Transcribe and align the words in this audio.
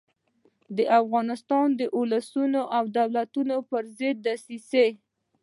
د 0.77 0.79
افغانستان 0.99 1.67
د 1.79 1.81
اولسونو 1.97 2.61
او 2.77 2.83
دولتونو 2.97 3.55
پر 3.69 3.83
ضد 3.97 4.17
له 4.21 4.21
دسیسو. 4.25 4.87